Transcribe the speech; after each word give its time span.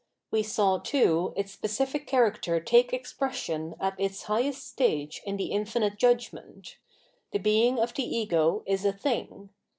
We 0.31 0.41
saw, 0.41 0.79
too, 0.79 1.31
its 1.37 1.51
specific 1.51 2.07
character 2.07 2.59
take 2.59 2.91
expression 2.91 3.75
at 3.79 3.99
its 3.99 4.23
highest 4.23 4.65
stage 4.67 5.21
in 5.27 5.37
the 5.37 5.51
infinite 5.51 5.97
judgment:" 5.99 6.79
the 7.31 7.37
being 7.37 7.77
of 7.77 7.93
the 7.93 8.01
ego 8.17 8.63
is 8.65 8.83
a 8.83 8.93
thing." 8.93 9.49